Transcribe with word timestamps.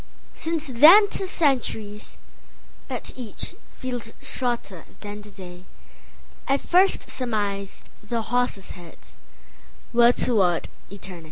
Since 0.33 0.65
then 0.65 1.07
'tis 1.09 1.29
centuries; 1.29 2.17
but 2.87 3.13
eachFeels 3.15 4.13
shorter 4.19 4.83
than 5.01 5.21
the 5.21 5.29
dayI 5.29 6.59
first 6.59 7.11
surmised 7.11 7.87
the 8.01 8.23
horses' 8.23 8.71
headsWere 8.73 10.15
toward 10.25 10.69
eternity. 10.91 11.19